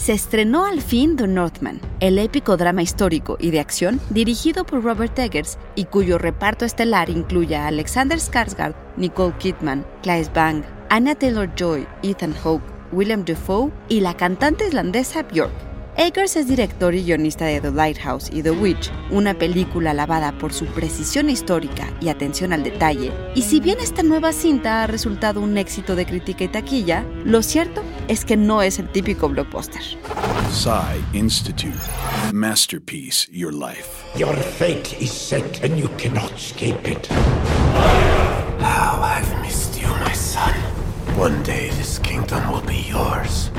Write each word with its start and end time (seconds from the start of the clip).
se 0.00 0.14
estrenó 0.14 0.64
al 0.64 0.80
fin 0.80 1.14
The 1.16 1.26
Northman, 1.26 1.78
el 2.00 2.18
épico 2.18 2.56
drama 2.56 2.80
histórico 2.80 3.36
y 3.38 3.50
de 3.50 3.60
acción 3.60 4.00
dirigido 4.08 4.64
por 4.64 4.82
Robert 4.82 5.18
Eggers 5.18 5.58
y 5.74 5.84
cuyo 5.84 6.16
reparto 6.16 6.64
estelar 6.64 7.10
incluye 7.10 7.54
a 7.54 7.66
Alexander 7.66 8.18
Skarsgård, 8.18 8.74
Nicole 8.96 9.34
Kidman, 9.38 9.84
Claes 10.02 10.32
Bang, 10.32 10.62
Anna 10.88 11.14
Taylor-Joy, 11.14 11.86
Ethan 12.02 12.32
Hawke, 12.42 12.64
William 12.92 13.26
Defoe 13.26 13.70
y 13.90 14.00
la 14.00 14.16
cantante 14.16 14.66
islandesa 14.66 15.22
Björk. 15.22 15.52
Eggers 15.96 16.36
es 16.36 16.48
director 16.48 16.94
y 16.94 17.04
guionista 17.04 17.44
de 17.44 17.60
The 17.60 17.70
Lighthouse 17.70 18.30
y 18.32 18.42
The 18.42 18.52
Witch, 18.52 18.90
una 19.10 19.34
película 19.34 19.90
alabada 19.90 20.32
por 20.38 20.54
su 20.54 20.64
precisión 20.64 21.28
histórica 21.28 21.92
y 22.00 22.08
atención 22.08 22.54
al 22.54 22.62
detalle. 22.62 23.12
Y 23.34 23.42
si 23.42 23.60
bien 23.60 23.76
esta 23.80 24.02
nueva 24.02 24.32
cinta 24.32 24.82
ha 24.82 24.86
resultado 24.86 25.42
un 25.42 25.58
éxito 25.58 25.96
de 25.96 26.06
crítica 26.06 26.44
y 26.44 26.48
taquilla, 26.48 27.04
lo 27.24 27.42
cierto 27.42 27.82
es 28.08 28.24
que 28.24 28.36
no 28.36 28.62
es 28.62 28.78
el 28.78 28.88
típico 28.88 29.28
blockbuster. 29.28 29.82
Psy 30.52 31.00
Institute. 31.12 31.78
Masterpiece 32.32 33.28
Your 33.32 33.52
Life. 33.52 34.04
Your 34.16 34.34
fate 34.36 34.96
is 35.00 35.10
set 35.10 35.64
and 35.64 35.78
you 35.78 35.88
cannot 35.96 36.32
escape 36.32 36.88
it. 36.90 37.06
How 38.60 39.00
I've 39.02 39.40
missed 39.42 39.80
you, 39.80 39.88
my 40.04 40.14
son. 40.14 40.54
One 41.18 41.42
day 41.44 41.70
this 41.78 41.98
kingdom 42.00 42.50
will 42.50 42.66
be 42.66 42.82
yours. 42.88 43.50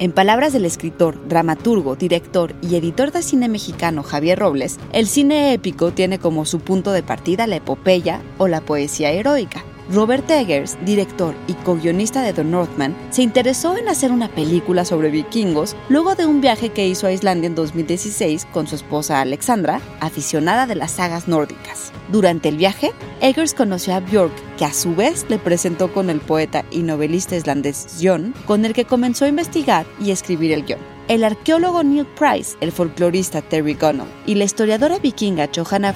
En 0.00 0.12
palabras 0.12 0.52
del 0.52 0.64
escritor, 0.64 1.28
dramaturgo, 1.28 1.94
director 1.94 2.54
y 2.60 2.74
editor 2.74 3.12
de 3.12 3.22
cine 3.22 3.48
mexicano 3.48 4.02
Javier 4.02 4.40
Robles, 4.40 4.80
el 4.92 5.06
cine 5.06 5.52
épico 5.52 5.92
tiene 5.92 6.18
como 6.18 6.46
su 6.46 6.58
punto 6.58 6.90
de 6.90 7.04
partida 7.04 7.46
la 7.46 7.56
epopeya 7.56 8.20
o 8.38 8.48
la 8.48 8.60
poesía 8.60 9.12
heroica. 9.12 9.64
Robert 9.90 10.30
Eggers, 10.30 10.78
director 10.84 11.34
y 11.46 11.52
co-guionista 11.52 12.22
de 12.22 12.32
The 12.32 12.44
Northman, 12.44 12.96
se 13.10 13.22
interesó 13.22 13.76
en 13.76 13.88
hacer 13.88 14.12
una 14.12 14.28
película 14.28 14.84
sobre 14.84 15.10
vikingos 15.10 15.76
luego 15.88 16.14
de 16.14 16.24
un 16.24 16.40
viaje 16.40 16.70
que 16.70 16.86
hizo 16.86 17.06
a 17.06 17.12
Islandia 17.12 17.48
en 17.48 17.54
2016 17.54 18.46
con 18.46 18.66
su 18.66 18.76
esposa 18.76 19.20
Alexandra, 19.20 19.80
aficionada 20.00 20.66
de 20.66 20.74
las 20.74 20.92
sagas 20.92 21.28
nórdicas. 21.28 21.92
Durante 22.10 22.48
el 22.48 22.56
viaje, 22.56 22.92
Eggers 23.20 23.52
conoció 23.52 23.94
a 23.94 24.00
Björk, 24.00 24.32
que 24.56 24.64
a 24.64 24.72
su 24.72 24.94
vez 24.94 25.26
le 25.28 25.38
presentó 25.38 25.92
con 25.92 26.08
el 26.08 26.20
poeta 26.20 26.64
y 26.70 26.82
novelista 26.82 27.36
islandés 27.36 27.98
Jon, 28.02 28.34
con 28.46 28.64
el 28.64 28.72
que 28.72 28.86
comenzó 28.86 29.26
a 29.26 29.28
investigar 29.28 29.84
y 30.00 30.10
escribir 30.10 30.52
el 30.52 30.64
guion. 30.64 30.80
El 31.08 31.22
arqueólogo 31.22 31.82
Neil 31.82 32.06
Price, 32.18 32.56
el 32.60 32.72
folclorista 32.72 33.42
Terry 33.42 33.74
Gunnell 33.74 34.08
y 34.24 34.36
la 34.36 34.44
historiadora 34.44 34.98
vikinga 34.98 35.50
Johanna 35.54 35.94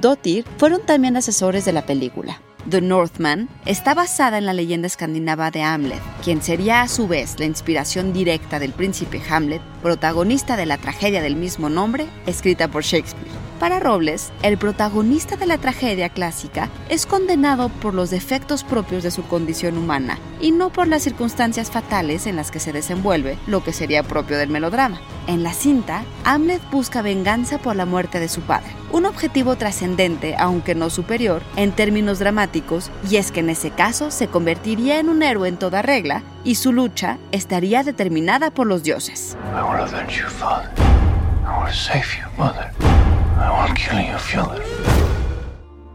Dottir 0.00 0.44
fueron 0.56 0.84
también 0.84 1.16
asesores 1.16 1.64
de 1.64 1.72
la 1.72 1.86
película. 1.86 2.40
The 2.68 2.82
Northman 2.82 3.48
está 3.64 3.94
basada 3.94 4.36
en 4.36 4.44
la 4.44 4.52
leyenda 4.52 4.88
escandinava 4.88 5.50
de 5.50 5.62
Hamlet, 5.62 6.02
quien 6.22 6.42
sería 6.42 6.82
a 6.82 6.88
su 6.88 7.08
vez 7.08 7.38
la 7.38 7.46
inspiración 7.46 8.12
directa 8.12 8.58
del 8.58 8.72
príncipe 8.72 9.22
Hamlet, 9.30 9.62
protagonista 9.80 10.54
de 10.54 10.66
la 10.66 10.76
tragedia 10.76 11.22
del 11.22 11.34
mismo 11.34 11.70
nombre, 11.70 12.06
escrita 12.26 12.68
por 12.68 12.82
Shakespeare. 12.82 13.27
Para 13.58 13.80
Robles, 13.80 14.30
el 14.42 14.56
protagonista 14.56 15.34
de 15.34 15.46
la 15.46 15.58
tragedia 15.58 16.10
clásica 16.10 16.68
es 16.88 17.06
condenado 17.06 17.70
por 17.70 17.92
los 17.92 18.08
defectos 18.08 18.62
propios 18.62 19.02
de 19.02 19.10
su 19.10 19.24
condición 19.26 19.76
humana 19.76 20.16
y 20.40 20.52
no 20.52 20.70
por 20.70 20.86
las 20.86 21.02
circunstancias 21.02 21.68
fatales 21.68 22.28
en 22.28 22.36
las 22.36 22.52
que 22.52 22.60
se 22.60 22.72
desenvuelve 22.72 23.36
lo 23.48 23.64
que 23.64 23.72
sería 23.72 24.04
propio 24.04 24.38
del 24.38 24.48
melodrama. 24.48 25.00
En 25.26 25.42
la 25.42 25.52
cinta, 25.52 26.04
Hamlet 26.22 26.62
busca 26.70 27.02
venganza 27.02 27.58
por 27.58 27.74
la 27.74 27.84
muerte 27.84 28.20
de 28.20 28.28
su 28.28 28.42
padre, 28.42 28.70
un 28.92 29.06
objetivo 29.06 29.56
trascendente, 29.56 30.36
aunque 30.38 30.76
no 30.76 30.88
superior, 30.88 31.42
en 31.56 31.72
términos 31.72 32.20
dramáticos, 32.20 32.92
y 33.10 33.16
es 33.16 33.32
que 33.32 33.40
en 33.40 33.50
ese 33.50 33.70
caso 33.70 34.12
se 34.12 34.28
convertiría 34.28 35.00
en 35.00 35.08
un 35.08 35.24
héroe 35.24 35.48
en 35.48 35.56
toda 35.56 35.82
regla 35.82 36.22
y 36.44 36.54
su 36.54 36.72
lucha 36.72 37.18
estaría 37.32 37.82
determinada 37.82 38.52
por 38.52 38.68
los 38.68 38.84
dioses. 38.84 39.36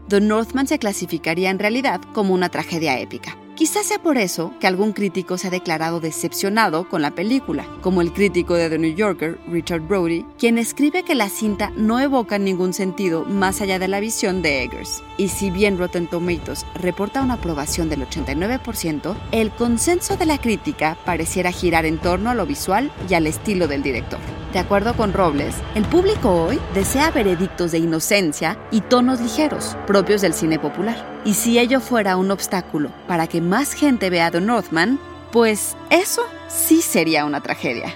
The 0.08 0.20
Northman 0.20 0.66
se 0.66 0.78
clasificaría 0.78 1.50
en 1.50 1.58
realidad 1.58 2.00
como 2.12 2.34
una 2.34 2.50
tragedia 2.50 2.98
épica. 2.98 3.38
Quizás 3.54 3.86
sea 3.86 4.00
por 4.00 4.18
eso 4.18 4.52
que 4.58 4.66
algún 4.66 4.92
crítico 4.92 5.38
se 5.38 5.46
ha 5.46 5.50
declarado 5.50 6.00
decepcionado 6.00 6.88
con 6.88 7.02
la 7.02 7.12
película, 7.12 7.64
como 7.82 8.02
el 8.02 8.12
crítico 8.12 8.54
de 8.54 8.68
The 8.68 8.78
New 8.78 8.96
Yorker, 8.96 9.38
Richard 9.48 9.82
Brody, 9.82 10.26
quien 10.38 10.58
escribe 10.58 11.04
que 11.04 11.14
la 11.14 11.28
cinta 11.28 11.70
no 11.76 12.00
evoca 12.00 12.36
ningún 12.36 12.72
sentido 12.72 13.24
más 13.24 13.60
allá 13.60 13.78
de 13.78 13.86
la 13.86 14.00
visión 14.00 14.42
de 14.42 14.64
Eggers. 14.64 15.04
Y 15.18 15.28
si 15.28 15.50
bien 15.50 15.78
Rotten 15.78 16.08
Tomatoes 16.08 16.66
reporta 16.74 17.22
una 17.22 17.34
aprobación 17.34 17.88
del 17.88 18.06
89%, 18.08 19.14
el 19.30 19.52
consenso 19.52 20.16
de 20.16 20.26
la 20.26 20.38
crítica 20.38 20.98
pareciera 21.04 21.52
girar 21.52 21.86
en 21.86 21.98
torno 21.98 22.30
a 22.30 22.34
lo 22.34 22.46
visual 22.46 22.90
y 23.08 23.14
al 23.14 23.28
estilo 23.28 23.68
del 23.68 23.84
director. 23.84 24.18
De 24.54 24.60
acuerdo 24.60 24.94
con 24.94 25.12
Robles, 25.12 25.56
el 25.74 25.84
público 25.84 26.30
hoy 26.30 26.60
desea 26.74 27.10
veredictos 27.10 27.72
de 27.72 27.78
inocencia 27.78 28.56
y 28.70 28.82
tonos 28.82 29.20
ligeros, 29.20 29.76
propios 29.84 30.20
del 30.20 30.32
cine 30.32 30.60
popular. 30.60 31.04
Y 31.24 31.34
si 31.34 31.58
ello 31.58 31.80
fuera 31.80 32.16
un 32.16 32.30
obstáculo 32.30 32.90
para 33.08 33.26
que 33.26 33.40
más 33.40 33.72
gente 33.72 34.10
vea 34.10 34.30
The 34.30 34.40
Northman, 34.40 35.00
pues 35.32 35.76
eso 35.90 36.22
sí 36.46 36.82
sería 36.82 37.24
una 37.24 37.40
tragedia. 37.40 37.92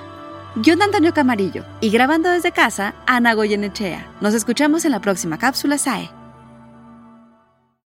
Guión 0.57 0.83
Antonio 0.83 1.15
Camarillo 1.15 1.65
y 1.81 1.91
grabando 1.91 2.29
desde 2.29 2.51
casa, 2.51 2.97
Ana 3.07 3.35
Goyenechea. 3.35 4.09
Nos 4.21 4.35
escuchamos 4.35 4.85
en 4.85 4.91
la 4.91 5.01
próxima 5.01 5.39
cápsula 5.39 5.79
SAE. 5.79 6.18